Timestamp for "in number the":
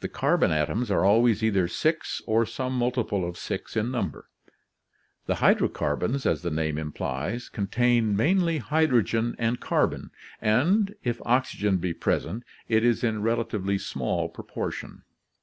3.74-5.36